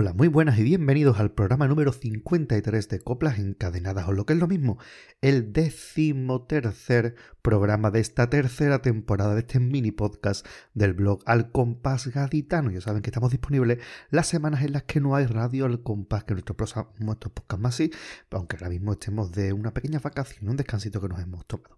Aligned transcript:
Hola, 0.00 0.12
muy 0.12 0.28
buenas 0.28 0.56
y 0.60 0.62
bienvenidos 0.62 1.18
al 1.18 1.32
programa 1.32 1.66
número 1.66 1.92
53 1.92 2.88
de 2.88 3.00
Coplas 3.00 3.40
Encadenadas, 3.40 4.06
o 4.06 4.12
lo 4.12 4.26
que 4.26 4.34
es 4.34 4.38
lo 4.38 4.46
mismo, 4.46 4.78
el 5.22 5.52
decimotercer 5.52 7.16
programa 7.42 7.90
de 7.90 7.98
esta 7.98 8.30
tercera 8.30 8.80
temporada 8.80 9.34
de 9.34 9.40
este 9.40 9.58
mini 9.58 9.90
podcast 9.90 10.46
del 10.72 10.92
blog 10.92 11.20
Al 11.26 11.50
Compás 11.50 12.06
Gaditano. 12.06 12.70
Ya 12.70 12.80
saben 12.80 13.02
que 13.02 13.10
estamos 13.10 13.32
disponibles 13.32 13.80
las 14.10 14.28
semanas 14.28 14.62
en 14.62 14.74
las 14.74 14.84
que 14.84 15.00
no 15.00 15.16
hay 15.16 15.26
radio 15.26 15.66
al 15.66 15.82
compás, 15.82 16.22
que 16.22 16.34
nuestro, 16.34 16.54
nuestro 17.00 17.34
podcast 17.34 17.60
más 17.60 17.74
sí, 17.74 17.90
aunque 18.30 18.54
ahora 18.54 18.68
mismo 18.68 18.92
estemos 18.92 19.32
de 19.32 19.52
una 19.52 19.74
pequeña 19.74 19.98
vacación, 19.98 20.48
un 20.48 20.56
descansito 20.56 21.00
que 21.00 21.08
nos 21.08 21.18
hemos 21.18 21.44
tomado. 21.44 21.76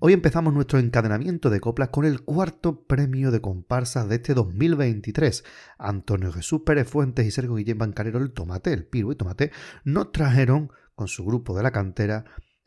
Hoy 0.00 0.12
empezamos 0.12 0.54
nuestro 0.54 0.78
encadenamiento 0.78 1.50
de 1.50 1.58
coplas 1.58 1.88
con 1.88 2.04
el 2.04 2.20
cuarto 2.20 2.84
premio 2.84 3.32
de 3.32 3.40
comparsas 3.40 4.08
de 4.08 4.14
este 4.14 4.32
2023. 4.32 5.42
Antonio 5.76 6.32
Jesús 6.32 6.60
Pérez 6.64 6.88
Fuentes 6.88 7.26
y 7.26 7.32
Sergio 7.32 7.56
Guillén 7.56 7.78
Bancarero, 7.78 8.20
el 8.20 8.30
Tomate, 8.30 8.72
el 8.72 8.86
Piru 8.86 9.10
y 9.10 9.16
Tomate, 9.16 9.50
nos 9.82 10.12
trajeron 10.12 10.70
con 10.94 11.08
su 11.08 11.24
grupo 11.24 11.56
de 11.56 11.64
la 11.64 11.72
cantera 11.72 12.26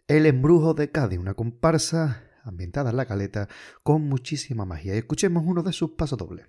El 0.09 0.25
Embrujo 0.25 0.73
de 0.73 0.91
Cádiz, 0.91 1.19
una 1.19 1.33
comparsa 1.33 2.23
ambientada 2.43 2.89
en 2.89 2.97
la 2.97 3.05
caleta 3.05 3.47
con 3.81 4.01
muchísima 4.09 4.65
magia. 4.65 4.93
Y 4.95 4.97
escuchemos 4.97 5.45
uno 5.47 5.63
de 5.63 5.71
sus 5.71 5.91
pasodobles. 5.91 6.47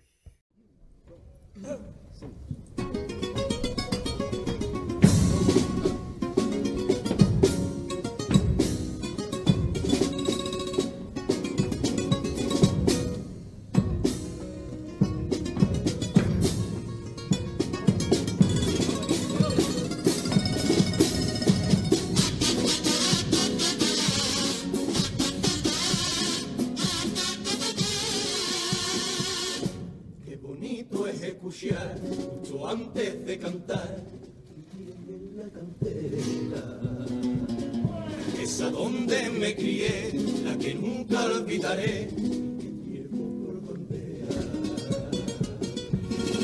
Olvidaré. 41.53 42.09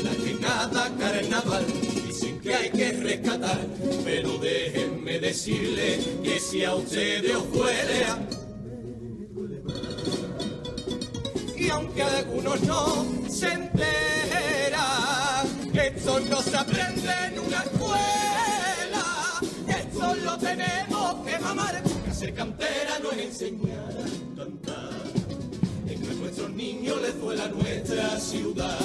La 0.03 0.11
que 0.11 0.37
cada 0.39 0.97
carnaval 0.97 1.65
dicen 2.07 2.39
que 2.39 2.53
hay 2.53 2.69
que 2.69 2.91
rescatar, 2.91 3.59
pero 4.03 4.37
déjenme 4.37 5.19
decirle 5.19 5.99
que 6.23 6.39
si 6.39 6.63
a 6.63 6.75
ustedes 6.75 7.35
os 7.35 7.51
duele, 7.51 8.05
y 11.57 11.69
aunque 11.69 12.03
algunos 12.03 12.61
no 12.61 13.05
se 13.29 13.69
esto 15.73 16.19
no 16.19 16.41
se 16.41 16.57
aprende 16.57 17.09
en 17.27 17.39
una 17.39 17.59
escuela, 17.59 19.39
esto 19.67 20.15
lo 20.15 20.37
tenemos 20.37 21.25
que 21.25 21.39
mamar, 21.39 21.81
porque 21.83 22.09
hacer 22.09 22.33
cantera 22.33 22.99
no 23.01 23.11
es 23.11 23.19
enseñar 23.19 23.98
nuestros 26.89 27.01
niños 27.01 27.01
les 27.01 27.21
duela 27.21 27.47
nuestra 27.47 28.19
ciudad. 28.19 28.79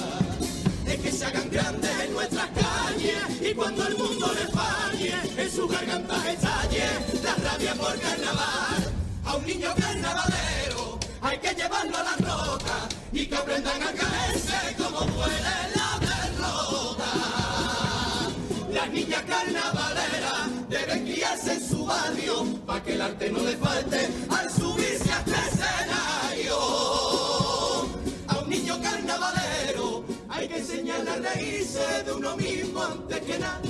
Es 0.86 1.00
que 1.00 1.12
se 1.12 1.24
hagan 1.24 1.50
grandes 1.50 1.90
en 2.04 2.12
nuestras 2.12 2.48
calles 2.48 3.50
y 3.50 3.54
cuando 3.54 3.86
el 3.86 3.96
mundo 3.96 4.32
les 4.34 4.50
falle, 4.50 5.14
en 5.36 5.50
su 5.50 5.66
garganta 5.66 6.30
estalle 6.30 6.84
la 7.22 7.34
rabia 7.34 7.74
por 7.74 7.98
carnaval. 7.98 8.92
A 9.24 9.36
un 9.36 9.46
niño 9.46 9.74
carnavalero 9.76 10.98
hay 11.22 11.38
que 11.38 11.54
llevarlo 11.54 11.96
a 11.96 12.02
la 12.02 12.16
roca 12.16 12.88
y 13.12 13.26
que 13.26 13.36
aprendan 13.36 13.82
a 13.82 13.92
caerse 13.92 14.76
como 14.76 15.00
duele 15.00 15.54
niña 18.94 19.20
carnavalera 19.26 20.48
deben 20.68 21.04
guiarse 21.04 21.54
en 21.54 21.68
su 21.68 21.84
barrio 21.84 22.44
para 22.64 22.82
que 22.82 22.94
el 22.94 23.00
arte 23.00 23.30
no 23.30 23.40
le 23.40 23.56
falte 23.56 24.08
al 24.30 24.50
subirse 24.50 25.12
enseñarle 30.74 31.10
a 31.10 31.34
reírse 31.34 32.02
de 32.04 32.12
uno 32.12 32.36
mismo 32.36 32.82
antes 32.82 33.20
que 33.20 33.38
nada. 33.38 33.60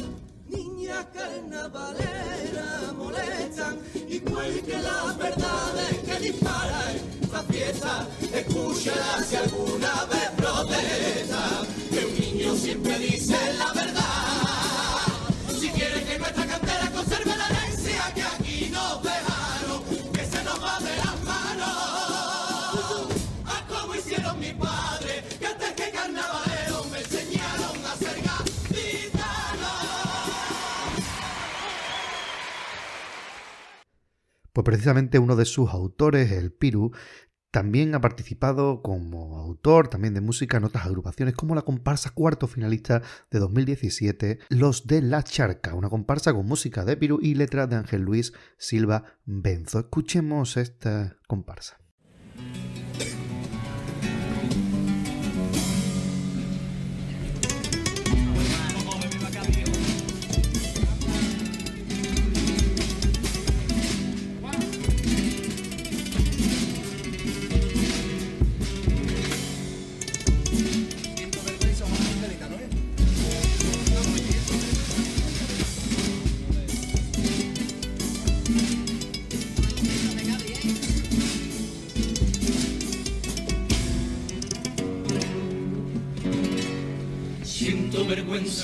Niña 0.49 1.07
carnavalera 1.13 2.93
molestan 2.97 3.79
igual 4.09 4.63
que 4.63 4.79
las 4.79 5.19
verdades 5.19 5.99
que 6.07 6.19
disparan 6.21 6.97
esta 7.23 7.43
fiesta. 7.43 8.09
Escúchala 8.33 9.23
si 9.29 9.37
alguna 9.37 10.05
vez 10.07 10.31
protesta 10.37 11.63
que 11.91 12.07
un 12.07 12.15
niño 12.21 12.57
siempre 12.57 12.99
dice 12.99 13.37
la 13.59 13.73
verdad. 13.73 14.54
Pues 34.55 34.65
precisamente 34.65 35.19
uno 35.19 35.35
de 35.35 35.47
sus 35.47 35.71
autores, 35.71 36.31
el 36.31 36.53
Piru, 36.53 36.93
también 37.51 37.95
ha 37.97 38.01
participado 38.01 38.83
como 38.83 39.39
autor 39.39 39.89
también 39.89 40.15
de 40.15 40.21
música 40.21 40.59
en 40.59 40.65
otras 40.65 40.87
agrupaciones 40.87 41.35
como 41.35 41.57
la 41.57 41.63
comparsa 41.63 42.11
cuarto 42.11 42.47
finalista 42.47 43.03
de 43.33 43.41
2017, 43.41 44.39
Los 44.51 44.87
de 44.87 45.03
la 45.03 45.25
Charca, 45.25 45.75
una 45.75 45.89
comparsa 45.89 46.33
con 46.33 46.47
música 46.47 46.85
de 46.85 46.97
Piru 46.97 47.19
y 47.21 47.35
letra 47.35 47.67
de 47.67 47.75
Ángel 47.75 48.03
Luis 48.03 48.33
Silva 48.59 49.19
Benzo. 49.25 49.81
Escuchemos 49.81 50.57
esta 50.57 51.17
comparsa. 51.27 51.79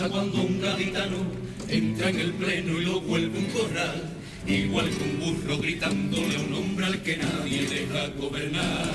Cuando 0.09 0.43
un 0.43 0.61
gaditano 0.61 1.19
entra 1.69 2.09
en 2.09 2.21
el 2.21 2.33
pleno 2.33 2.81
y 2.81 2.84
lo 2.84 3.00
vuelve 3.03 3.38
un 3.38 3.44
corral, 3.47 4.03
igual 4.47 4.88
que 4.88 5.05
un 5.05 5.21
burro 5.21 5.59
gritándole 5.59 6.37
a 6.37 6.41
un 6.41 6.55
hombre 6.55 6.87
al 6.87 7.03
que 7.03 7.19
nadie 7.19 7.69
deja 7.69 8.08
gobernar. 8.19 8.88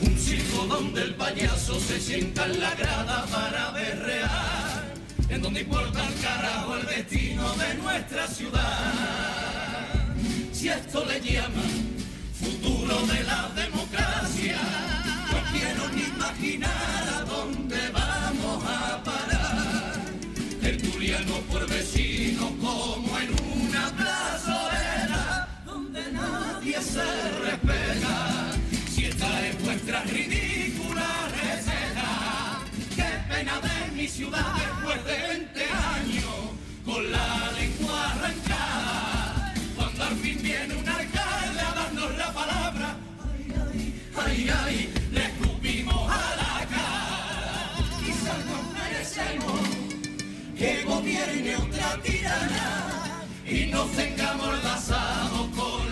Un 0.00 0.16
circo 0.16 0.66
donde 0.66 1.02
el 1.02 1.14
payaso 1.14 1.78
se 1.78 2.00
sienta 2.00 2.46
en 2.46 2.60
la 2.60 2.74
grada 2.76 3.26
para 3.26 3.70
berrear, 3.72 4.94
en 5.28 5.42
donde 5.42 5.60
importa 5.60 6.06
el 6.06 6.14
carajo 6.22 6.76
el 6.76 6.86
destino 6.86 7.54
de 7.56 7.74
nuestra 7.74 8.26
ciudad. 8.26 10.14
Si 10.52 10.68
esto 10.68 11.04
le 11.04 11.20
llama 11.20 11.62
futuro 12.40 13.06
de 13.06 13.22
la 13.24 13.50
democracia, 13.54 14.89
respeta. 27.44 28.52
Si 28.92 29.06
esta 29.06 29.46
es 29.46 29.62
vuestra 29.62 30.02
ridícula 30.04 31.28
receta, 31.42 32.60
qué 32.96 33.08
pena 33.28 33.60
de 33.60 33.92
mi 33.96 34.08
ciudad 34.08 34.54
después 34.54 35.04
de 35.04 35.28
20 35.28 35.64
años, 35.64 36.34
con 36.84 37.10
la 37.10 37.52
lengua 37.52 38.10
arrancada. 38.12 39.54
Cuando 39.76 40.04
al 40.04 40.16
fin 40.16 40.38
viene 40.42 40.74
un 40.74 40.88
alcalde 40.88 41.60
a 41.60 41.74
darnos 41.74 42.16
la 42.16 42.32
palabra, 42.32 42.96
ay, 43.24 43.54
ay, 43.72 43.94
ay, 44.26 44.50
ay, 44.64 44.94
le 45.12 45.24
escupimos 45.26 46.10
a 46.10 46.36
la 46.40 46.66
cara. 46.66 47.70
Quizás 48.04 48.40
nos 48.46 48.64
merecemos 48.78 49.60
que 50.56 50.82
gobierne 50.84 51.56
otra 51.56 52.02
tirana 52.02 53.24
y 53.46 53.66
nos 53.66 53.90
tengamos 53.92 54.54
enlazados 54.54 55.48
con 55.56 55.89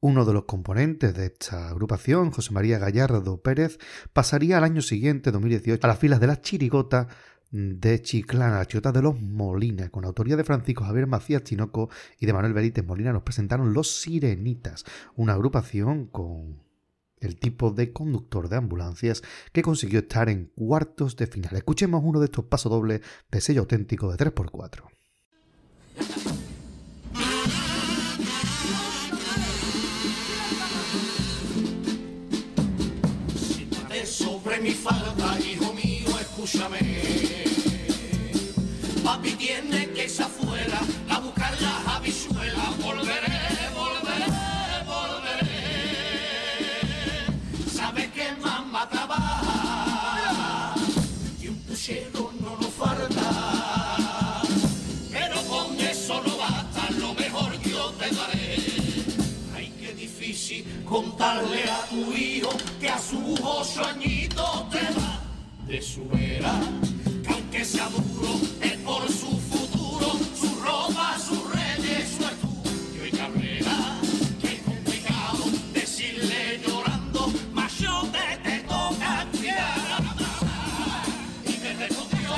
Uno 0.00 0.24
de 0.24 0.32
los 0.32 0.44
componentes 0.44 1.12
de 1.12 1.26
esta 1.26 1.68
agrupación, 1.68 2.30
José 2.30 2.52
María 2.52 2.78
Gallardo 2.78 3.42
Pérez, 3.42 3.78
pasaría 4.14 4.56
al 4.56 4.64
año 4.64 4.80
siguiente, 4.80 5.30
2018, 5.32 5.84
a 5.84 5.88
las 5.88 5.98
filas 5.98 6.18
de 6.18 6.28
la 6.28 6.40
chirigota 6.40 7.08
de 7.50 8.02
Chiclana, 8.02 8.58
la 8.58 8.66
Chota 8.66 8.92
de 8.92 9.02
los 9.02 9.20
Molina, 9.20 9.88
con 9.88 10.04
autoría 10.04 10.36
de 10.36 10.44
Francisco 10.44 10.84
Javier 10.84 11.06
Macías 11.06 11.44
Tinoco 11.44 11.88
y 12.18 12.26
de 12.26 12.32
Manuel 12.32 12.52
Benítez 12.52 12.84
Molina, 12.84 13.12
nos 13.12 13.22
presentaron 13.22 13.72
Los 13.72 14.00
Sirenitas, 14.00 14.84
una 15.16 15.32
agrupación 15.34 16.06
con 16.06 16.62
el 17.20 17.36
tipo 17.36 17.70
de 17.70 17.92
conductor 17.92 18.48
de 18.48 18.56
ambulancias 18.56 19.22
que 19.52 19.62
consiguió 19.62 20.00
estar 20.00 20.28
en 20.28 20.46
cuartos 20.54 21.16
de 21.16 21.26
final. 21.26 21.56
Escuchemos 21.56 22.02
uno 22.04 22.20
de 22.20 22.26
estos 22.26 22.44
pasodobles 22.44 23.00
de 23.30 23.40
sello 23.40 23.62
auténtico 23.62 24.10
de 24.10 24.16
3x4. 24.24 24.82
Siéntate 33.36 34.06
sobre 34.06 34.60
mi 34.60 34.70
falda, 34.70 35.38
hijo 35.40 35.74
mío, 35.74 36.08
escúchame. 36.20 37.07
Papi 39.08 39.32
tiene 39.36 39.88
que 39.94 40.04
irse 40.04 40.22
afuera 40.22 40.80
a 41.08 41.18
buscar 41.20 41.58
las 41.62 41.86
habichuelas. 41.94 42.76
Volveré, 42.76 43.40
volveré, 43.74 44.26
volveré. 44.84 45.64
¿Sabes 47.74 48.08
que 48.12 48.32
mamá 48.32 48.86
trabaja? 48.90 50.74
Y 51.40 51.48
un 51.48 51.56
puchero 51.62 52.32
no 52.38 52.58
nos 52.60 52.74
falta. 52.74 54.42
Pero 55.10 55.40
con 55.44 55.80
eso 55.80 56.22
no 56.26 56.36
basta, 56.36 56.90
lo 57.00 57.14
mejor 57.14 57.58
yo 57.62 57.90
te 57.92 58.10
daré. 58.14 58.56
Ay, 59.56 59.72
qué 59.80 59.94
difícil 59.94 60.84
contarle 60.84 61.62
a 61.64 61.80
tu 61.88 62.12
hijo 62.12 62.50
que 62.78 62.90
a 62.90 62.98
sus 62.98 63.40
ocho 63.42 63.86
añitos 63.86 64.68
te 64.68 64.82
va 65.00 65.22
de 65.66 65.80
su 65.80 66.06
vera. 66.10 66.60
Que 67.22 67.32
aunque 67.32 67.64
sea 67.64 67.88
duro, 67.88 68.38
es 69.08 69.14
su 69.20 69.38
futuro, 69.38 70.18
su 70.38 70.48
ropa, 70.60 71.16
sus 71.18 71.50
reyes, 71.52 72.08
su 72.16 72.24
estudio 72.24 73.06
y 73.06 73.10
carrera. 73.10 73.98
Qué 74.40 74.60
complicado 74.64 75.44
decirle 75.72 76.60
llorando, 76.66 77.32
machote 77.52 78.18
te 78.42 78.58
toca 78.60 79.26
cuidar. 79.32 80.02
Y 81.46 81.58
me 81.62 81.74
respondió 81.74 82.34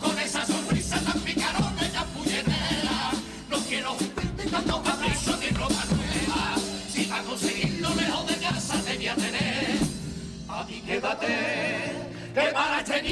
con 0.00 0.18
esa 0.18 0.44
sonrisa 0.46 1.00
tan 1.00 1.20
picarona 1.20 1.86
y 1.86 1.88
tan 1.90 2.08
puñetera. 2.08 3.10
No 3.50 3.58
quiero 3.60 3.96
verte 4.16 4.50
tanto 4.50 4.82
capricho 4.82 5.36
ni 5.40 5.48
ropa 5.48 5.84
nueva. 5.90 6.56
Si 6.92 7.04
para 7.04 7.22
conseguirlo 7.22 7.94
lejos 7.94 8.26
de 8.26 8.36
casa 8.36 8.80
te 8.82 8.96
voy 8.96 9.08
a 9.08 9.14
tener. 9.16 9.78
A 10.48 10.66
ti 10.66 10.82
quédate, 10.86 11.92
que 12.34 12.40
para 12.52 12.80
este 12.80 13.02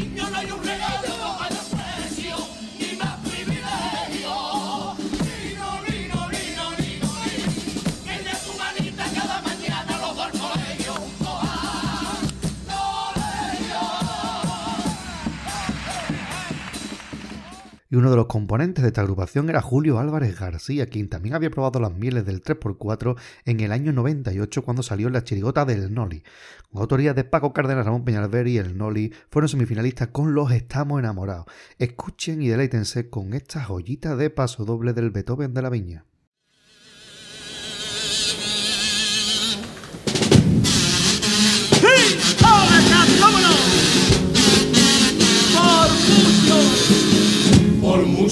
Y 17.92 17.96
uno 17.96 18.08
de 18.08 18.16
los 18.16 18.24
componentes 18.24 18.80
de 18.80 18.88
esta 18.88 19.02
agrupación 19.02 19.50
era 19.50 19.60
Julio 19.60 19.98
Álvarez 19.98 20.40
García, 20.40 20.86
quien 20.86 21.10
también 21.10 21.34
había 21.34 21.50
probado 21.50 21.78
las 21.78 21.92
mieles 21.92 22.24
del 22.24 22.42
3x4 22.42 23.18
en 23.44 23.60
el 23.60 23.70
año 23.70 23.92
98 23.92 24.62
cuando 24.62 24.82
salió 24.82 25.10
la 25.10 25.24
chirigota 25.24 25.66
del 25.66 25.92
Noli. 25.92 26.22
Con 26.70 26.80
autoría 26.80 27.12
de 27.12 27.24
Paco 27.24 27.52
Cárdenas, 27.52 27.84
Ramón 27.84 28.06
Peñalver 28.06 28.48
y 28.48 28.56
el 28.56 28.78
Noli 28.78 29.12
fueron 29.30 29.50
semifinalistas 29.50 30.08
con 30.08 30.32
Los 30.32 30.52
Estamos 30.52 31.00
Enamorados. 31.00 31.44
Escuchen 31.76 32.40
y 32.40 32.48
deleítense 32.48 33.10
con 33.10 33.34
esta 33.34 33.62
joyita 33.62 34.16
de 34.16 34.30
paso 34.30 34.64
doble 34.64 34.94
del 34.94 35.10
Beethoven 35.10 35.52
de 35.52 35.60
la 35.60 35.68
Viña. 35.68 36.06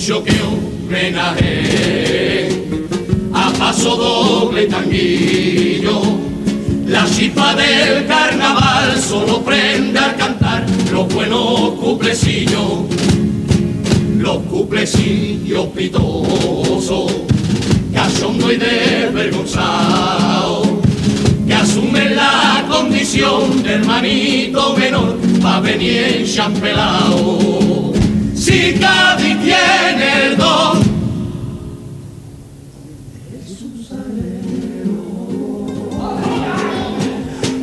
Mucho 0.00 0.24
que 0.24 0.32
homenaje 0.40 2.48
a 3.34 3.52
paso 3.52 3.96
doble 3.96 4.66
tanguillo. 4.66 6.00
La 6.86 7.04
chispa 7.04 7.54
del 7.54 8.06
carnaval 8.06 8.98
solo 8.98 9.42
prende 9.42 9.98
al 9.98 10.16
cantar 10.16 10.64
los 10.90 11.06
buenos 11.12 11.72
cuplecillos, 11.72 12.86
los 14.16 14.38
cuplecillos 14.44 15.66
pitosos, 15.66 17.12
cachondo 17.92 18.50
y 18.52 18.56
desvergonzado, 18.56 20.80
que 21.46 21.54
asumen 21.54 22.16
la 22.16 22.64
condición 22.70 23.62
de 23.62 23.74
hermanito 23.74 24.74
menor 24.78 25.18
pa' 25.42 25.60
venir 25.60 26.20
enchampelao. 26.20 27.79
Si 28.50 28.74
Cádiz 28.74 29.38
tiene 29.44 30.26
el 30.26 30.36
don 30.36 30.80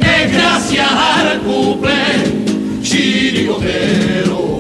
es 0.02 0.32
gracias 0.32 0.90
al 0.90 1.40
cumple 1.40 1.92
chirigotero. 2.82 4.56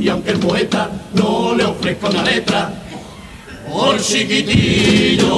Y 0.00 0.08
aunque 0.08 0.30
el 0.32 0.38
poeta 0.40 0.90
no 1.14 1.54
le 1.54 1.62
ofrezca 1.62 2.08
una 2.08 2.24
letra, 2.24 2.72
por 3.72 4.00
chiquitillo, 4.02 5.28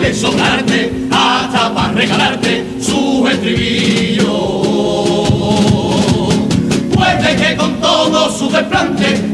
le 0.00 0.14
sobrarte 0.14 0.90
hasta 1.10 1.74
para 1.74 1.92
regalarte 1.92 2.64
su 2.80 3.28
estribillo. 3.28 4.01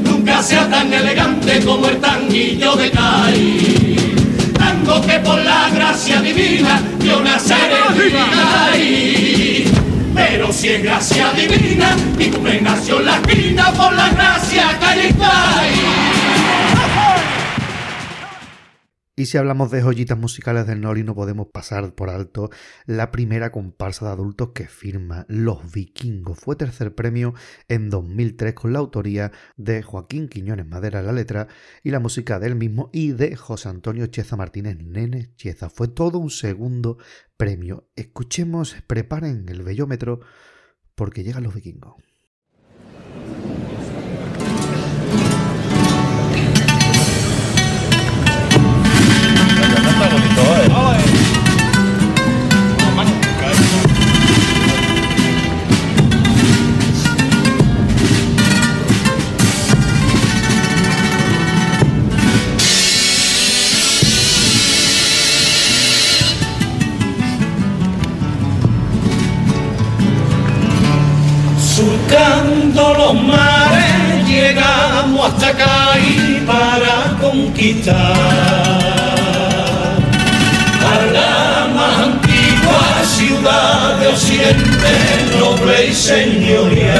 Nunca 0.05 0.43
sea 0.43 0.69
tan 0.69 0.93
elegante 0.93 1.61
como 1.65 1.89
el 1.89 1.99
tanguillo 1.99 2.77
de 2.77 2.91
Cai. 2.91 3.97
Tango 4.59 5.01
que 5.03 5.19
por 5.21 5.39
la 5.43 5.71
gracia 5.71 6.21
divina 6.21 6.81
dio 6.99 7.21
nacer 7.21 7.71
en 7.73 8.13
Cai. 8.13 9.65
Pero 10.15 10.53
si 10.53 10.69
es 10.69 10.83
gracia 10.83 11.33
divina, 11.33 11.97
mi 12.17 12.27
cumple 12.27 12.61
nació 12.61 12.99
en 12.99 13.07
la 13.07 13.17
esquina 13.17 13.73
por 13.73 13.93
la 13.95 14.09
gracia 14.11 14.79
que 14.79 14.89
Y 19.19 19.27
si 19.27 19.37
hablamos 19.37 19.73
de 19.73 19.83
joyitas 19.83 20.17
musicales 20.17 20.69
del 20.69 20.81
Noli, 20.81 21.03
no 21.03 21.13
podemos 21.13 21.49
pasar 21.49 21.93
por 21.93 22.09
alto 22.09 22.51
la 22.87 23.11
primera 23.11 23.51
comparsa 23.51 24.07
de 24.07 24.13
adultos 24.13 24.51
que 24.55 24.69
firma 24.69 25.27
Los 25.29 25.73
Vikingos. 25.73 26.39
Fue 26.39 26.55
tercer 26.55 26.95
premio 26.95 27.35
en 27.67 27.91
2003 27.91 28.55
con 28.55 28.73
la 28.73 28.79
autoría 28.79 29.33
de 29.57 29.83
Joaquín 29.83 30.29
Quiñones 30.29 30.69
Madera 30.69 31.03
la 31.03 31.11
letra 31.11 31.49
y 31.83 31.91
la 31.91 31.99
música 31.99 32.39
del 32.39 32.55
mismo 32.55 32.91
y 32.93 33.11
de 33.11 33.35
José 33.35 33.71
Antonio 33.71 34.07
Chieza 34.07 34.37
Martínez 34.37 34.79
Nene 34.79 35.35
Chieza. 35.35 35.69
Fue 35.69 35.89
todo 35.89 36.19
un 36.19 36.31
segundo 36.31 36.99
premio. 37.37 37.89
Escuchemos, 37.97 38.77
preparen 38.87 39.49
el 39.49 39.63
bellómetro 39.63 40.21
porque 40.95 41.25
llegan 41.25 41.43
los 41.43 41.57
vikingos. 41.57 41.97
Conquistar 77.49 77.97
a 80.85 81.13
la 81.13 81.69
más 81.75 81.99
antigua 81.99 82.83
ciudad 83.05 83.99
de 83.99 84.07
Occidente, 84.09 84.91
noble 85.39 85.87
y 85.87 85.95
señorial. 85.95 86.99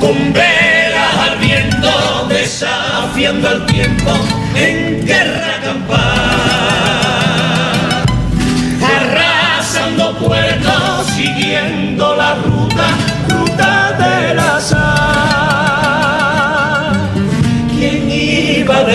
Con 0.00 0.32
velas 0.32 1.14
al 1.30 1.38
viento, 1.38 2.26
desafiando 2.28 3.48
al 3.48 3.66
tiempo 3.66 4.12
en 4.54 5.04
guerra 5.06 5.60
campal. 5.62 6.07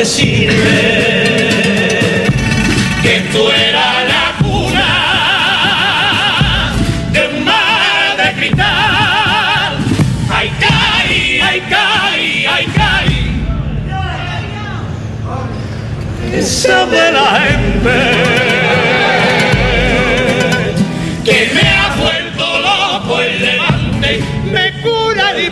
A 0.04 0.06
decirme 0.06 0.82
que 3.02 3.16
tú 3.32 3.50
eras 3.50 3.96
la 4.14 4.26
cuna 4.44 4.92
de 7.14 7.24
mar 7.46 8.18
de 8.18 8.28
cristal? 8.34 9.72
¡Ay, 10.30 10.48
caí, 10.60 11.40
ay, 11.42 11.60
caí, 11.70 12.46
ay, 12.46 12.66
caí! 12.76 13.22
Esa 16.38 16.86
de 16.86 17.12
la 17.14 17.28
gente 17.46 17.98
que 21.24 21.40
me 21.56 21.66
ha 21.80 21.96
vuelto 21.96 22.46
loco 22.60 23.22
el 23.22 23.42
levante, 23.42 24.12
me 24.52 24.66
cura 24.82 25.32
el 25.32 25.52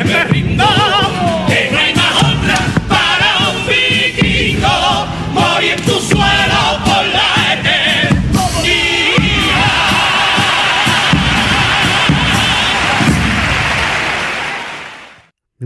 tus 0.00 0.10
pies 0.10 0.31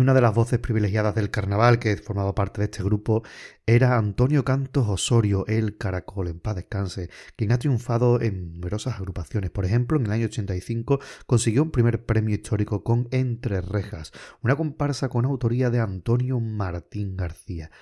una 0.06 0.14
de 0.14 0.20
las 0.20 0.36
voces 0.36 0.60
privilegiadas 0.60 1.16
del 1.16 1.32
carnaval 1.32 1.80
que 1.80 1.96
formaba 1.96 2.32
parte 2.32 2.60
de 2.60 2.66
este 2.66 2.84
grupo 2.84 3.24
era 3.66 3.98
Antonio 3.98 4.44
Cantos 4.44 4.86
Osorio, 4.88 5.44
el 5.48 5.78
Caracol, 5.78 6.28
en 6.28 6.38
paz 6.38 6.54
descanse, 6.54 7.10
quien 7.34 7.50
ha 7.50 7.58
triunfado 7.58 8.20
en 8.20 8.52
numerosas 8.52 8.94
agrupaciones. 8.94 9.50
Por 9.50 9.64
ejemplo, 9.64 9.98
en 9.98 10.06
el 10.06 10.12
año 10.12 10.26
85 10.26 11.00
consiguió 11.26 11.64
un 11.64 11.72
primer 11.72 12.06
premio 12.06 12.36
histórico 12.36 12.84
con 12.84 13.08
Entre 13.10 13.60
Rejas, 13.60 14.12
una 14.42 14.54
comparsa 14.54 15.08
con 15.08 15.24
autoría 15.24 15.70
de 15.70 15.80
Antonio 15.80 16.38
Martín 16.38 17.16
García. 17.16 17.72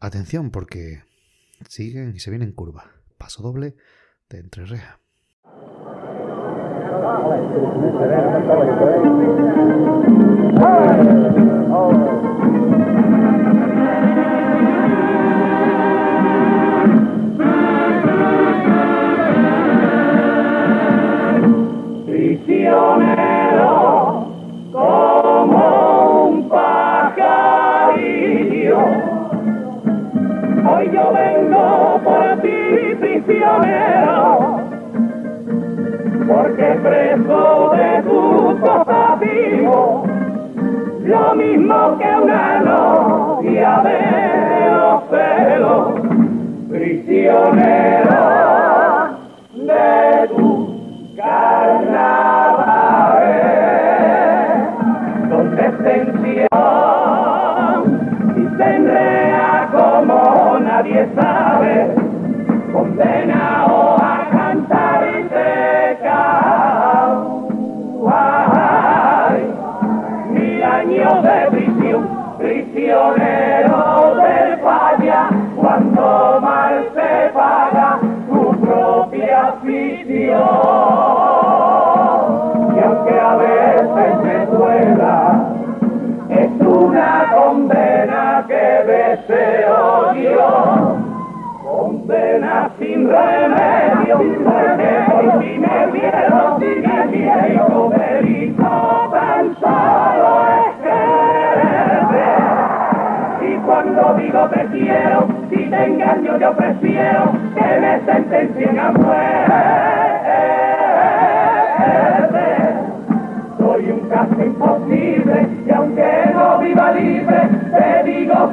Atención 0.00 0.50
porque 0.50 1.04
siguen 1.68 2.16
y 2.16 2.18
se 2.18 2.30
vienen 2.30 2.50
curvas. 2.50 2.86
Paso 3.16 3.44
doble 3.44 3.76
de 4.28 4.38
Entre 4.38 4.66
Rejas. 4.66 4.99
Oh! 6.92 7.30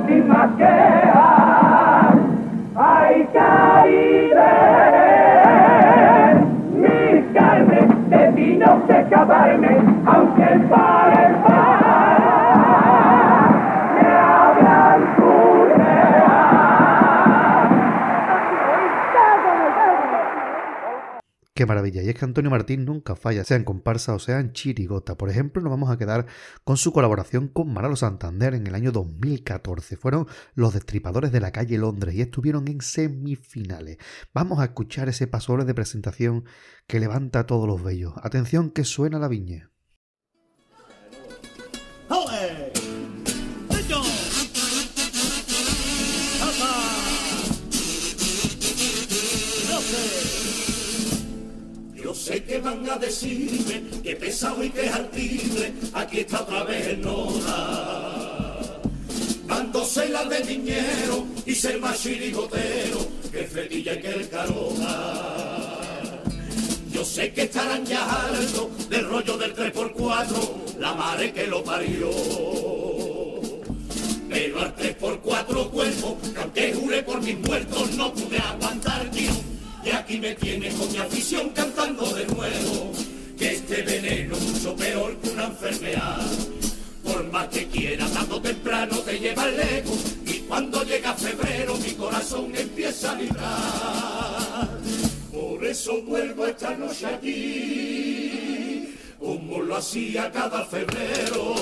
Digo 0.08 0.24
sin 0.24 0.47
que 22.18 22.26
Antonio 22.26 22.52
Martín 22.52 22.86
nunca 22.86 23.16
falla, 23.16 23.44
sea 23.44 23.58
en 23.58 23.64
comparsa 23.64 24.14
o 24.14 24.20
sea 24.20 24.40
en 24.40 24.54
chirigota. 24.54 25.16
Por 25.16 25.30
ejemplo, 25.30 25.62
nos 25.62 25.72
vamos 25.72 25.90
a 25.90 25.98
quedar 25.98 26.26
con 26.64 26.78
su 26.78 26.92
colaboración 26.92 27.48
con 27.48 27.72
Manolo 27.74 27.96
Santander 27.96 28.54
en 28.54 28.68
el 28.68 28.76
año 28.76 28.92
2014. 28.92 29.98
Fueron 29.98 30.28
los 30.56 30.74
destripadores 30.74 31.32
de 31.32 31.40
la 31.40 31.52
calle 31.52 31.78
Londres 31.78 32.16
y 32.16 32.22
estuvieron 32.22 32.68
en 32.68 32.82
semifinales. 32.82 33.98
Vamos 34.34 34.60
a 34.60 34.66
escuchar 34.66 35.10
ese 35.10 35.28
pasoble 35.28 35.66
de 35.66 35.74
presentación 35.74 36.46
que 36.88 37.00
levanta 37.00 37.46
todos 37.46 37.68
los 37.68 37.84
vellos. 37.84 38.14
Atención 38.24 38.72
que 38.72 38.84
suena 38.84 39.20
la 39.20 39.28
viña. 39.28 39.72
Van 52.60 52.90
a 52.90 52.98
decirme 52.98 54.02
que 54.04 54.16
pesado 54.16 54.64
y 54.64 54.70
que 54.70 54.86
es 54.86 54.94
aquí 55.94 56.20
está 56.20 56.42
otra 56.42 56.64
vez 56.64 56.88
el 56.88 57.02
Nora. 57.02 58.80
Dándose 59.46 60.10
la 60.10 60.26
de 60.26 60.44
niñero 60.44 61.26
y 61.46 61.56
ser 61.56 61.80
más 61.80 62.02
chirigotero, 62.02 63.08
que 63.32 63.44
fetilla 63.44 63.94
y 63.94 64.02
que 64.02 64.10
el 64.10 64.30
carona. 64.30 65.78
Yo 66.92 67.06
sé 67.06 67.32
que 67.32 67.44
estarán 67.44 67.86
ya 67.86 68.04
hartos 68.04 68.90
del 68.90 69.08
rollo 69.08 69.38
del 69.38 69.56
3x4, 69.56 70.78
la 70.80 70.94
madre 70.94 71.32
que 71.32 71.48
lo 71.48 71.64
parió. 71.64 72.10
Pero 74.30 74.62
al 74.62 74.76
3x4 74.76 75.70
cuerpo, 75.70 76.18
que 76.34 76.42
aunque 76.42 76.74
jure 76.74 77.04
por 77.04 77.22
mis 77.22 77.40
muertos, 77.40 77.92
no 77.92 78.14
pude 78.14 78.38
aguantar, 78.38 79.10
tío. 79.12 79.32
Y 79.88 79.92
aquí 79.92 80.20
me 80.20 80.36
tienes 80.36 80.74
con 80.74 80.92
mi 80.92 80.98
afición 80.98 81.50
cantando 81.52 82.14
de 82.14 82.26
nuevo, 82.26 82.92
que 83.40 83.54
este 83.54 83.84
veneno 83.84 84.36
mucho 84.36 84.76
peor 84.76 85.16
que 85.16 85.30
una 85.30 85.46
enfermedad. 85.46 86.28
Por 87.06 87.24
más 87.32 87.48
que 87.48 87.68
quiera, 87.68 88.06
tanto 88.08 88.42
temprano 88.42 88.98
te 88.98 89.18
lleva 89.18 89.48
lejos. 89.48 90.18
Y 90.26 90.40
cuando 90.40 90.84
llega 90.84 91.14
febrero, 91.14 91.78
mi 91.78 91.92
corazón 91.92 92.52
empieza 92.54 93.12
a 93.12 93.16
vibrar. 93.16 94.70
Por 95.32 95.66
eso 95.66 96.02
vuelvo 96.02 96.46
esta 96.46 96.76
noche 96.76 97.06
aquí, 97.06 98.94
como 99.18 99.62
lo 99.62 99.78
hacía 99.78 100.30
cada 100.34 100.66
febrero. 100.66 101.56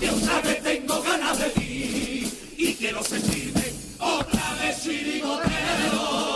Que 0.00 0.08
otra 0.08 0.40
vez 0.40 0.62
tengo 0.62 1.02
ganas 1.02 1.38
de 1.38 1.50
ti 1.50 2.32
y 2.56 2.72
quiero 2.72 3.04
sentirme 3.04 3.64
otra 3.98 4.56
vez 4.62 4.82
chirigotero. 4.82 6.33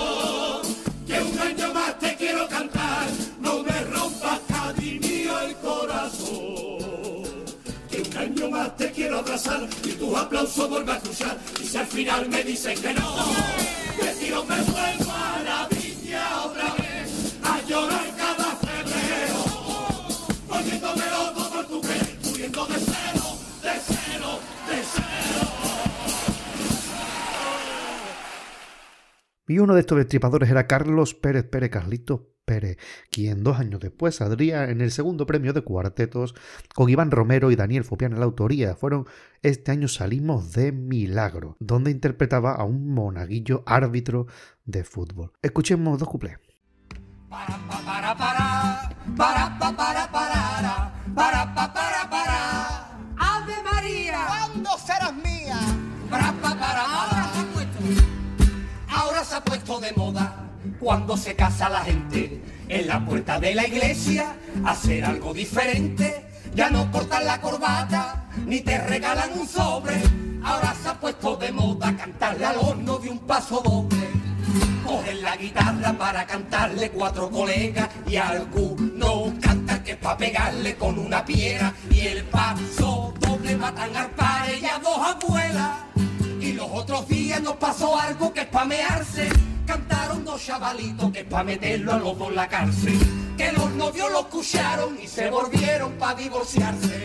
Más 8.58 8.76
te 8.76 8.90
quiero 8.90 9.18
abrazar 9.18 9.68
y 9.84 9.92
tus 9.92 10.16
aplausos 10.16 10.68
vuelvo 10.68 10.90
a 10.90 10.96
escuchar 10.96 11.38
y 11.62 11.64
si 11.64 11.76
al 11.76 11.86
final 11.86 12.28
me 12.28 12.42
dicen 12.42 12.80
que 12.80 12.92
no 12.94 13.14
que 14.00 14.08
tiro 14.18 14.44
me 14.44 14.56
vuelvo 14.56 15.12
a 15.12 15.42
la 15.44 15.68
viña 15.68 16.44
otra 16.44 16.74
vez 16.74 17.36
a 17.44 17.62
llorar 17.68 18.06
cada 18.16 18.56
febrero 18.56 19.38
poniéndomelo 20.48 21.32
todo 21.34 21.60
en 21.60 21.66
tu 21.68 21.80
piel 21.80 22.18
muriendo 22.24 22.66
de 22.66 22.78
cero, 22.78 23.26
de 23.62 23.74
cero, 23.86 24.40
de 24.68 24.82
cero. 24.94 25.48
Y 29.46 29.58
uno 29.60 29.74
de 29.74 29.80
estos 29.80 29.98
destripadores 29.98 30.50
era 30.50 30.66
Carlos 30.66 31.14
Pérez 31.14 31.44
Pérez 31.44 31.70
Carlito 31.70 32.37
Pérez, 32.48 32.78
quien 33.10 33.44
dos 33.44 33.58
años 33.58 33.78
después 33.78 34.16
saldría 34.16 34.70
en 34.70 34.80
el 34.80 34.90
segundo 34.90 35.26
premio 35.26 35.52
de 35.52 35.60
cuartetos 35.60 36.34
con 36.74 36.88
Iván 36.88 37.10
Romero 37.10 37.50
y 37.50 37.56
Daniel 37.56 37.84
Fopián 37.84 38.12
en 38.14 38.20
la 38.20 38.24
autoría. 38.24 38.74
Fueron 38.74 39.06
Este 39.42 39.70
año 39.70 39.86
salimos 39.86 40.52
de 40.52 40.72
Milagro, 40.72 41.56
donde 41.60 41.90
interpretaba 41.90 42.54
a 42.54 42.64
un 42.64 42.92
monaguillo 42.94 43.62
árbitro 43.66 44.26
de 44.64 44.82
fútbol. 44.82 45.30
Escuchemos 45.42 45.98
dos 45.98 46.08
cuplés. 46.08 46.38
para 47.28 47.58
para 47.68 48.14
para 48.16 48.88
para 49.18 49.58
para 49.58 50.04
para 50.10 50.72
para 51.14 51.42
para 51.74 52.10
para 52.14 52.38
Ave 53.18 53.56
María 53.70 54.18
¿Cuándo 54.26 54.70
serás 54.86 55.14
mía? 55.14 55.58
para 56.10 56.32
pa 56.42 56.50
para 56.62 56.82
ahora 56.96 57.22
se 57.32 57.38
ha 57.40 57.44
puesto 57.54 57.78
ahora 58.88 59.24
se 59.24 59.34
ha 59.36 59.40
puesto 59.44 59.80
de 59.80 59.92
moda 59.92 60.27
cuando 60.80 61.16
se 61.16 61.34
casa 61.34 61.68
la 61.68 61.80
gente. 61.80 62.40
En 62.68 62.86
la 62.86 63.04
puerta 63.04 63.40
de 63.40 63.54
la 63.54 63.66
iglesia 63.66 64.34
hacer 64.64 65.04
algo 65.04 65.32
diferente. 65.32 66.26
Ya 66.54 66.70
no 66.70 66.90
cortan 66.90 67.24
la 67.24 67.40
corbata 67.40 68.28
ni 68.46 68.60
te 68.60 68.78
regalan 68.78 69.38
un 69.38 69.46
sobre. 69.46 70.00
Ahora 70.42 70.74
se 70.80 70.88
ha 70.88 70.94
puesto 70.94 71.36
de 71.36 71.52
moda 71.52 71.96
cantarle 71.96 72.46
al 72.46 72.56
horno 72.56 72.98
de 72.98 73.10
un 73.10 73.18
paso 73.20 73.60
doble. 73.64 74.08
Cogen 74.84 75.22
la 75.22 75.36
guitarra 75.36 75.92
para 75.92 76.26
cantarle 76.26 76.90
cuatro 76.90 77.30
colegas 77.30 77.88
y 78.06 78.16
algunos 78.16 79.34
cantan 79.40 79.82
que 79.82 79.92
es 79.92 79.96
pa' 79.98 80.16
pegarle 80.16 80.76
con 80.76 80.98
una 80.98 81.24
piedra. 81.24 81.74
Y 81.90 82.00
el 82.00 82.24
paso 82.24 83.12
doble 83.20 83.56
matan 83.56 83.94
al 83.96 84.10
padre 84.10 84.58
y 84.62 84.66
a 84.66 84.78
dos 84.78 84.98
abuelas. 84.98 85.76
Y 86.40 86.52
los 86.52 86.68
otros 86.70 87.06
días 87.08 87.42
nos 87.42 87.56
pasó 87.56 87.98
algo 87.98 88.32
que 88.32 88.40
es 88.40 88.46
pa' 88.46 88.64
mearse. 88.64 89.28
Cantaron 89.68 90.24
dos 90.24 90.42
chavalitos 90.42 91.12
que 91.12 91.24
pa' 91.24 91.44
meterlo 91.44 91.92
a 91.92 91.98
los 91.98 92.18
dos 92.18 92.30
en 92.30 92.36
la 92.36 92.48
cárcel. 92.48 92.98
Que 93.36 93.52
los 93.52 93.70
novios 93.72 94.10
lo 94.10 94.20
escucharon 94.20 94.98
y 94.98 95.06
se 95.06 95.28
volvieron 95.28 95.92
pa' 95.98 96.14
divorciarse. 96.14 97.02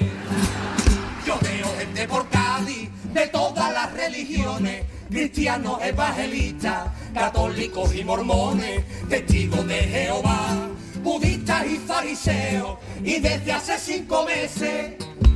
Yo 1.25 1.37
veo 1.41 1.67
gente 1.77 2.07
por 2.07 2.29
Cádiz 2.29 2.89
de 3.13 3.27
todas 3.27 3.73
las 3.73 3.91
religiones, 3.91 4.85
cristianos, 5.09 5.77
evangelistas, 5.83 6.87
católicos 7.13 7.93
y 7.93 8.05
mormones, 8.05 8.85
testigos 9.09 9.67
de 9.67 9.79
Jehová, 9.83 10.69
budistas 11.03 11.65
y 11.67 11.77
fariseos. 11.79 12.77
Y 13.03 13.19
desde 13.19 13.51
hace 13.51 13.77
cinco 13.77 14.23
meses 14.23 14.93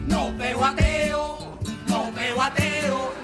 no 0.07 0.33
veo 0.37 0.63
ateo, 0.63 1.59
no 1.87 2.09
veo 2.13 2.41
ateo, 2.41 3.16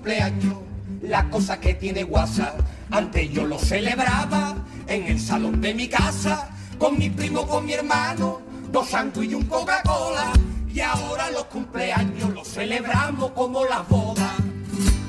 cumpleaños, 0.00 0.56
la 1.02 1.28
cosa 1.28 1.60
que 1.60 1.74
tiene 1.74 2.04
WhatsApp. 2.04 2.58
Antes 2.90 3.30
yo 3.30 3.44
lo 3.44 3.58
celebraba 3.58 4.56
en 4.86 5.04
el 5.04 5.20
salón 5.20 5.60
de 5.60 5.74
mi 5.74 5.88
casa, 5.88 6.48
con 6.78 6.98
mi 6.98 7.10
primo, 7.10 7.46
con 7.46 7.66
mi 7.66 7.74
hermano, 7.74 8.40
dos 8.72 8.88
sándwiches 8.88 9.32
y 9.32 9.34
un 9.34 9.44
Coca-Cola. 9.44 10.32
Y 10.72 10.80
ahora 10.80 11.30
los 11.32 11.44
cumpleaños 11.44 12.30
los 12.30 12.48
celebramos 12.48 13.32
como 13.32 13.62
las 13.66 13.86
bodas. 13.88 14.32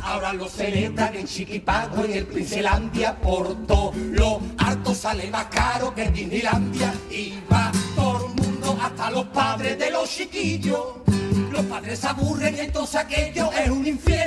Ahora 0.03 0.33
lo 0.33 0.49
celebran 0.49 1.15
en 1.15 1.25
Chiquipago, 1.25 2.03
en 2.03 2.11
el 2.11 2.25
Princelandia, 2.25 3.15
por 3.15 3.65
todo 3.65 3.93
lo 3.95 4.41
harto 4.57 4.93
sale 4.93 5.29
más 5.31 5.45
caro 5.45 5.95
que 5.95 6.03
en 6.03 6.13
Disneylandia. 6.13 6.93
Y 7.09 7.35
va 7.49 7.71
todo 7.95 8.27
el 8.27 8.43
mundo, 8.43 8.77
hasta 8.83 9.09
los 9.09 9.25
padres 9.27 9.79
de 9.79 9.89
los 9.89 10.09
chiquillos. 10.09 10.81
Los 11.49 11.65
padres 11.65 12.03
aburren, 12.03 12.57
entonces 12.59 12.95
aquello 12.95 13.51
es 13.53 13.69
un 13.69 13.87
infierno. 13.87 14.20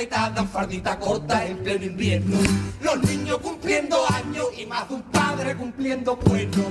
Petadas, 0.00 0.48
fardita 0.50 0.98
corta 0.98 1.44
en 1.44 1.58
pleno 1.58 1.84
invierno. 1.84 2.38
Los 2.80 3.02
niños 3.02 3.36
cumpliendo 3.36 3.98
años 4.10 4.46
y 4.56 4.64
más 4.64 4.88
de 4.88 4.94
un 4.94 5.02
padre 5.02 5.54
cumpliendo 5.54 6.16
cuernos. 6.16 6.68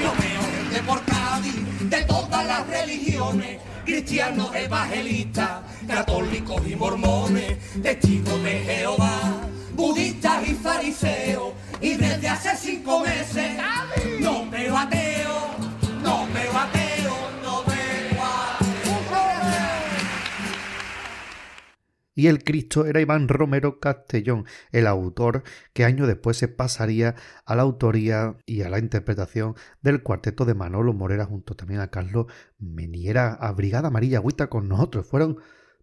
Yo 0.00 0.12
veo 0.20 0.42
gente 0.52 0.82
por 0.84 1.00
Cádiz 1.04 1.54
de 1.88 2.02
todas 2.02 2.44
las 2.44 2.66
religiones, 2.66 3.60
cristianos, 3.84 4.52
evangelistas, 4.52 5.60
católicos 5.86 6.60
y 6.66 6.74
mormones, 6.74 7.58
testigos 7.80 8.42
de 8.42 8.58
Jehová, 8.58 9.20
budistas 9.76 10.48
y 10.48 10.54
fariseos. 10.54 11.52
Y 11.80 11.94
desde 11.94 12.28
hace 12.28 12.56
cinco 12.56 12.98
meses 12.98 13.56
y 22.14 22.26
el 22.26 22.44
Cristo 22.44 22.86
era 22.86 23.00
Iván 23.00 23.28
Romero 23.28 23.80
Castellón, 23.80 24.46
el 24.70 24.86
autor 24.86 25.42
que 25.72 25.84
años 25.84 26.06
después 26.06 26.36
se 26.36 26.48
pasaría 26.48 27.14
a 27.44 27.56
la 27.56 27.62
autoría 27.62 28.36
y 28.46 28.62
a 28.62 28.68
la 28.68 28.78
interpretación 28.78 29.54
del 29.80 30.02
cuarteto 30.02 30.44
de 30.44 30.54
Manolo 30.54 30.92
Morera 30.92 31.24
junto 31.24 31.54
también 31.54 31.80
a 31.80 31.90
Carlos 31.90 32.26
Meniera 32.58 33.34
a 33.34 33.52
Brigada 33.52 33.88
Amarilla 33.88 34.18
Agüita 34.18 34.48
con 34.48 34.68
nosotros. 34.68 35.06
Fueron 35.06 35.38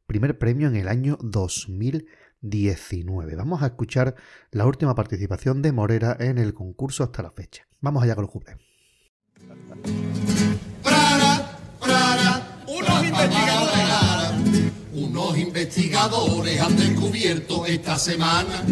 primer 0.05 0.37
premio 0.37 0.67
en 0.67 0.75
el 0.75 0.87
año 0.87 1.17
2019. 1.21 3.35
Vamos 3.35 3.61
a 3.61 3.67
escuchar 3.67 4.15
la 4.51 4.65
última 4.65 4.95
participación 4.95 5.61
de 5.61 5.71
Morera 5.71 6.15
en 6.19 6.37
el 6.37 6.53
concurso 6.53 7.03
hasta 7.03 7.23
la 7.23 7.31
fecha. 7.31 7.67
Vamos 7.81 8.03
allá 8.03 8.15
con 8.15 8.23
los 8.23 8.31
prara, 11.79 12.63
Unos 12.67 13.03
investigadores. 13.03 13.88
Investigadores 15.59 16.61
han 16.61 16.77
descubierto 16.77 17.65
esta 17.65 17.99
semana 17.99 18.63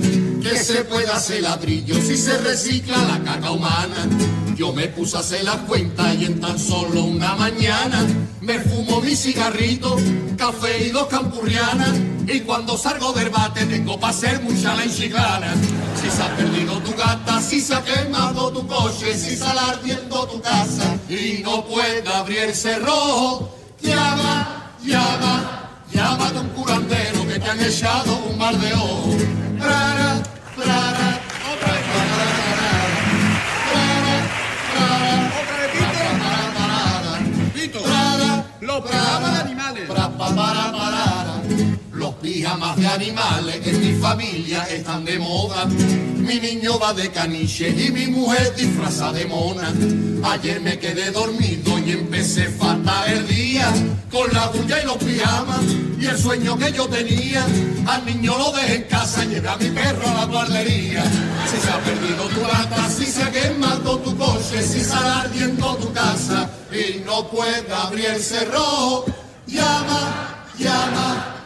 que 0.42 0.58
se 0.58 0.86
puede 0.86 1.12
hacer 1.12 1.42
ladrillo 1.42 1.96
si 1.96 2.16
se 2.16 2.38
recicla 2.38 2.98
la 3.04 3.22
caca 3.26 3.52
humana. 3.52 4.08
Yo 4.56 4.72
me 4.72 4.88
puse 4.88 5.18
a 5.18 5.20
hacer 5.20 5.44
las 5.44 5.58
cuentas 5.68 6.16
y 6.16 6.24
en 6.24 6.40
tan 6.40 6.58
solo 6.58 7.04
una 7.04 7.36
mañana 7.36 8.06
me 8.40 8.60
fumo 8.60 9.02
mi 9.02 9.18
cigarrito, 9.18 9.98
café 10.38 10.88
y 10.88 10.92
dos 10.92 11.08
campurrianas. 11.08 11.92
Y 12.26 12.40
cuando 12.42 12.78
salgo 12.78 13.12
del 13.12 13.32
bate 13.32 13.66
tengo 13.66 14.00
para 14.00 14.14
hacer 14.14 14.42
mucha 14.42 14.74
la 14.74 14.86
enchilada. 14.86 15.56
Si 16.02 16.10
se 16.10 16.24
ha 16.24 16.38
perdido 16.38 16.80
tu 16.84 16.96
gata, 16.96 17.42
si 17.42 17.60
se 17.60 17.76
ha 17.76 17.84
quemado 17.84 18.50
tu 18.54 18.66
coche, 18.66 19.14
si 19.14 19.36
sale 19.36 19.60
ardiendo 19.60 20.26
tu 20.28 20.42
casa 20.42 20.98
y 21.10 21.42
no 21.44 21.66
puede 21.66 22.08
abrirse 22.08 22.80
rojo, 22.80 23.54
llama, 23.82 24.72
llama. 24.86 25.57
Llámate 25.98 26.38
a 26.38 26.42
un 26.42 26.50
curandero 26.50 27.28
que 27.28 27.40
te 27.40 27.50
han 27.50 27.60
echado 27.60 28.18
un 28.30 28.38
mar 28.38 28.56
de 28.56 28.72
ojo. 28.72 29.18
Trara, 29.58 30.22
trara, 30.56 31.20
Otra 31.54 31.74
vez. 31.74 31.86
Otra 33.72 34.02
vez, 38.20 38.44
programas 38.60 39.34
de 39.34 39.40
animales. 39.40 39.88
Pijamas 42.28 42.76
de 42.76 42.86
animales 42.86 43.66
en 43.66 43.80
mi 43.80 44.02
familia 44.02 44.68
están 44.70 45.06
de 45.06 45.18
moda. 45.18 45.66
Mi 45.66 46.42
niño 46.42 46.78
va 46.78 46.94
de 46.94 47.10
caniche 47.10 47.70
y 47.70 47.90
mi 47.90 48.08
mujer 48.08 48.54
disfraza 48.54 49.14
de 49.14 49.26
mona. 49.26 49.74
Ayer 50.32 50.60
me 50.60 50.78
quedé 50.78 51.10
dormido 51.12 51.80
y 51.80 51.92
empecé 51.92 52.50
fatal 52.50 53.14
el 53.14 53.28
día 53.28 53.74
con 54.12 54.28
la 54.34 54.48
bulla 54.48 54.84
y 54.84 54.86
los 54.86 54.98
pijamas 54.98 55.64
y 55.98 56.06
el 56.06 56.18
sueño 56.18 56.58
que 56.58 56.74
yo 56.74 56.86
tenía. 56.88 57.46
Al 57.88 58.06
niño 58.06 58.38
lo 58.38 58.52
dejé 58.52 58.76
en 58.76 58.84
casa, 58.84 59.24
llevé 59.24 59.48
a 59.48 59.56
mi 59.56 59.70
perro 59.70 60.10
a 60.10 60.14
la 60.14 60.26
guardería. 60.26 61.06
Si 61.50 61.58
se 61.62 61.70
ha 61.70 61.80
perdido 61.80 62.24
tu 62.28 62.42
lata, 62.42 62.90
si 62.90 63.06
se 63.06 63.24
ha 63.24 63.32
quemado 63.32 64.00
tu 64.00 64.18
coche, 64.18 64.62
si 64.64 64.82
sale 64.82 65.28
ardiendo 65.28 65.78
tu 65.78 65.94
casa 65.94 66.50
y 66.74 67.00
no 67.06 67.26
puede 67.30 67.74
abrir 67.74 68.08
el 68.08 68.22
cerrojo, 68.22 69.06
llama, 69.48 70.44
llama. 70.60 71.37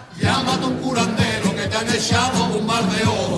Un 0.64 0.78
curandero 0.78 1.56
que 1.56 1.68
te 1.68 1.76
han 1.76 1.90
echado 1.90 2.58
un 2.58 2.66
mar 2.66 2.84
de 2.84 3.04
oro. 3.04 3.32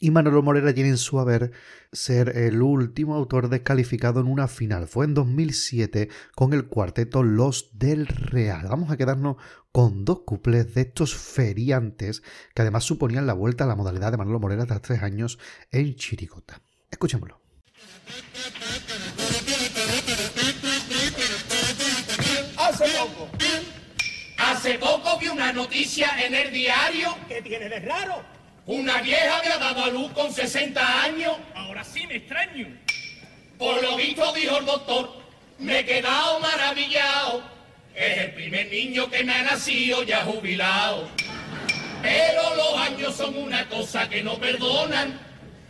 Y 0.00 0.12
Manolo 0.12 0.44
Morera 0.44 0.72
tiene 0.72 0.90
en 0.90 0.96
su 0.96 1.18
haber 1.18 1.50
ser 1.92 2.36
el 2.36 2.62
último 2.62 3.16
autor 3.16 3.48
descalificado 3.48 4.20
en 4.20 4.28
una 4.28 4.46
final. 4.46 4.86
Fue 4.86 5.04
en 5.04 5.14
2007 5.14 6.08
con 6.36 6.52
el 6.52 6.68
cuarteto 6.68 7.24
Los 7.24 7.70
del 7.72 8.06
Real. 8.06 8.68
Vamos 8.68 8.92
a 8.92 8.96
quedarnos 8.96 9.36
con 9.72 10.04
dos 10.04 10.20
cuplés 10.20 10.72
de 10.74 10.82
estos 10.82 11.16
feriantes 11.16 12.22
que 12.54 12.62
además 12.62 12.84
suponían 12.84 13.26
la 13.26 13.32
vuelta 13.32 13.64
a 13.64 13.66
la 13.66 13.74
modalidad 13.74 14.12
de 14.12 14.18
Manolo 14.18 14.38
Morera 14.38 14.66
tras 14.66 14.82
tres 14.82 15.02
años 15.02 15.40
en 15.72 15.96
Chiricota. 15.96 16.62
Escuchémoslo. 16.90 17.40
Noticia 25.58 26.08
en 26.24 26.34
el 26.36 26.52
diario. 26.52 27.16
¿Qué 27.26 27.42
tiene 27.42 27.68
de 27.68 27.80
raro? 27.80 28.22
Una 28.66 29.02
vieja 29.02 29.38
había 29.38 29.58
dado 29.58 29.84
a 29.84 29.88
luz 29.88 30.12
con 30.12 30.32
60 30.32 31.02
años. 31.02 31.36
Ahora 31.54 31.82
sí 31.82 32.06
me 32.06 32.16
extraño. 32.16 32.68
Por 33.58 33.82
lo 33.82 33.96
visto, 33.96 34.32
dijo 34.34 34.58
el 34.58 34.66
doctor, 34.66 35.20
me 35.58 35.80
he 35.80 35.84
quedado 35.84 36.38
maravillado. 36.38 37.42
Es 37.92 38.18
el 38.18 38.34
primer 38.34 38.70
niño 38.70 39.10
que 39.10 39.24
me 39.24 39.32
ha 39.34 39.42
nacido 39.42 40.04
ya 40.04 40.20
jubilado. 40.20 41.08
Pero 42.02 42.54
los 42.54 42.78
años 42.78 43.16
son 43.16 43.36
una 43.36 43.68
cosa 43.68 44.08
que 44.08 44.22
no 44.22 44.38
perdonan. 44.38 45.18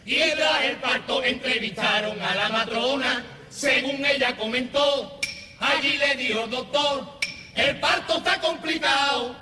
Y 0.05 0.21
tras 0.33 0.65
el 0.65 0.77
parto 0.77 1.25
entrevistaron 1.25 2.21
a 2.21 2.35
la 2.35 2.49
matrona. 2.51 3.25
Según 3.49 4.05
ella 4.05 4.37
comentó, 4.37 5.19
allí 5.59 5.97
le 5.97 6.15
dijo 6.17 6.45
el 6.45 6.51
doctor, 6.51 7.19
el 7.55 7.81
parto 7.81 8.19
está 8.19 8.39
complicado. 8.39 9.35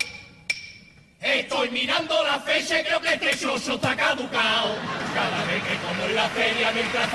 Estoy 1.19 1.71
mirando 1.71 2.23
la 2.23 2.39
fecha 2.39 2.79
y 2.79 2.83
creo 2.83 3.01
que 3.01 3.13
este 3.15 3.39
chocho 3.39 3.73
está 3.73 3.95
caducado. 3.95 4.75
Cada 5.15 5.45
vez 5.45 5.63
que 5.63 5.77
como 5.77 6.05
en 6.05 6.15
la 6.15 6.29
feria 6.29 6.71
mientras 6.71 7.09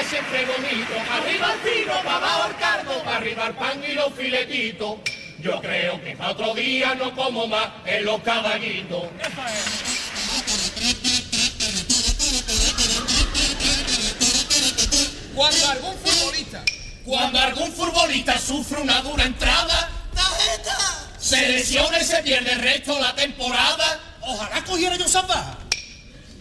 es 0.00 0.06
siempre 0.06 0.46
bonito. 0.46 0.94
Arriba 1.12 1.54
el 1.54 1.60
vino, 1.60 1.92
para 2.04 2.16
abajo 2.16 2.48
el 2.50 2.56
cardo, 2.56 3.02
para 3.02 3.16
arriba 3.16 3.46
el 3.48 3.54
pan 3.54 3.82
y 3.84 3.94
los 3.94 4.12
filetitos. 4.14 4.98
Yo 5.40 5.60
creo 5.60 6.02
que 6.02 6.16
para 6.16 6.30
otro 6.30 6.54
día 6.54 6.94
no 6.94 7.14
como 7.16 7.48
más 7.48 7.68
en 7.84 8.04
los 8.04 8.22
caballitos. 8.22 9.04
Cuando 15.34 15.68
algún 15.68 15.96
futbolista 15.98 16.64
Cuando 17.04 17.38
algún 17.38 17.72
futbolista 17.72 18.38
sufre 18.38 18.80
una 18.80 19.00
dura 19.02 19.24
entrada, 19.24 19.97
se 21.28 21.48
lesiona 21.48 22.00
y 22.00 22.04
se 22.04 22.22
pierde 22.22 22.52
el 22.52 22.60
resto 22.60 22.94
de 22.94 23.02
la 23.02 23.14
temporada. 23.14 24.00
Ojalá 24.22 24.64
cogiera 24.64 24.96
yo 24.96 25.06
zapa. 25.06 25.58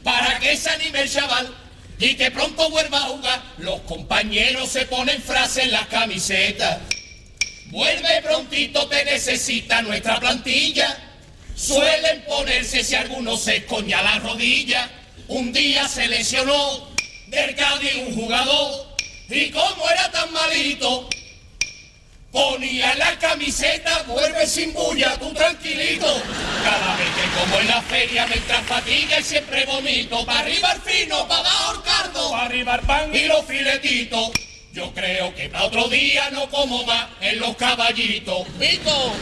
para 0.03 0.39
que 0.39 0.55
se 0.55 0.69
anime 0.69 1.01
el 1.01 1.11
chaval 1.11 1.53
y 1.99 2.15
que 2.15 2.31
pronto 2.31 2.69
vuelva 2.69 2.99
a 2.99 3.09
jugar. 3.09 3.41
Los 3.57 3.81
compañeros 3.81 4.69
se 4.69 4.85
ponen 4.85 5.21
frases 5.21 5.65
en 5.65 5.71
las 5.71 5.87
camisetas. 5.87 6.77
Vuelve 7.65 8.21
prontito, 8.21 8.87
te 8.87 9.03
necesita 9.03 9.81
nuestra 9.81 10.19
plantilla. 10.21 10.97
Suelen 11.55 12.23
ponerse 12.25 12.83
si 12.83 12.95
alguno 12.95 13.35
se 13.35 13.57
escoña 13.57 14.01
la 14.01 14.19
rodilla. 14.19 14.89
Un 15.27 15.51
día 15.51 15.85
se 15.89 16.07
lesionó 16.07 16.87
del 17.27 17.55
Cádiz 17.55 17.95
un 17.95 18.15
jugador 18.15 18.87
y 19.29 19.49
como 19.49 19.89
era 19.89 20.09
tan 20.11 20.31
malito, 20.31 21.09
Ponía 22.31 22.93
la 22.95 23.17
camiseta, 23.17 24.03
vuelve 24.03 24.45
sin 24.45 24.73
bulla, 24.73 25.17
tú 25.17 25.33
tranquilito. 25.33 26.07
Cada 26.63 26.95
vez 26.97 27.07
que 27.07 27.39
como 27.39 27.61
en 27.61 27.67
la 27.67 27.81
feria, 27.81 28.27
mientras 28.27 28.61
fatiga 28.63 29.19
y 29.19 29.23
siempre 29.23 29.65
vomito. 29.65 30.25
Pa' 30.25 30.39
arriba 30.39 30.73
el 30.73 30.81
fino, 30.81 31.27
pa' 31.27 31.39
abajo 31.39 31.73
el 31.75 31.83
cardo. 31.83 32.31
Pa' 32.31 32.45
arriba 32.45 32.75
el 32.75 32.81
pan 32.81 33.15
y 33.15 33.27
los 33.27 33.45
filetitos. 33.45 34.31
Yo 34.73 34.93
creo 34.93 35.33
que 35.33 35.49
para 35.49 35.65
otro 35.65 35.87
día 35.87 36.29
no 36.31 36.47
como 36.49 36.83
más 36.85 37.07
en 37.21 37.39
los 37.39 37.55
caballitos. 37.55 38.47
¡Pico! 38.59 39.13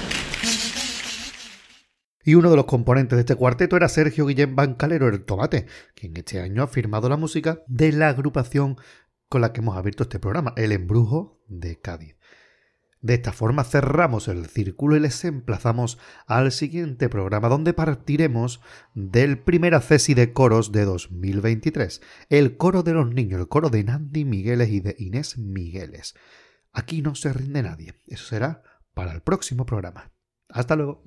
Y 2.27 2.33
uno 2.33 2.49
de 2.49 2.55
los 2.55 2.65
componentes 2.65 3.15
de 3.15 3.21
este 3.21 3.35
cuarteto 3.35 3.77
era 3.77 3.87
Sergio 3.87 4.25
Guillén 4.25 4.55
Bancalero, 4.55 5.07
el 5.07 5.23
Tomate, 5.23 5.67
quien 5.93 6.17
este 6.17 6.41
año 6.41 6.63
ha 6.63 6.67
firmado 6.67 7.07
la 7.07 7.17
música 7.17 7.61
de 7.67 7.91
la 7.91 8.09
agrupación 8.09 8.77
con 9.29 9.41
la 9.41 9.53
que 9.53 9.61
hemos 9.61 9.77
abierto 9.77 10.03
este 10.03 10.19
programa, 10.19 10.53
El 10.57 10.71
Embrujo 10.71 11.39
de 11.47 11.79
Cádiz. 11.79 12.15
De 13.05 13.13
esta 13.13 13.31
forma 13.33 13.63
cerramos 13.63 14.27
el 14.27 14.47
círculo 14.47 14.95
y 14.95 14.99
les 14.99 15.23
emplazamos 15.25 15.99
al 16.25 16.51
siguiente 16.51 17.07
programa 17.07 17.49
donde 17.49 17.71
partiremos 17.71 18.61
del 18.95 19.37
primer 19.37 19.75
accesi 19.75 20.15
de 20.15 20.33
coros 20.33 20.71
de 20.71 20.85
2023, 20.85 22.01
el 22.29 22.57
coro 22.57 22.81
de 22.81 22.93
los 22.93 23.13
niños, 23.13 23.39
el 23.39 23.47
coro 23.47 23.69
de 23.69 23.83
Nandi 23.83 24.25
Migueles 24.25 24.69
y 24.69 24.79
de 24.79 24.95
Inés 24.97 25.37
Migueles. 25.37 26.15
Aquí 26.73 27.03
no 27.03 27.13
se 27.13 27.31
rinde 27.31 27.61
nadie, 27.61 27.93
eso 28.07 28.25
será 28.25 28.63
para 28.95 29.11
el 29.11 29.21
próximo 29.21 29.67
programa. 29.67 30.11
Hasta 30.49 30.75
luego. 30.75 31.03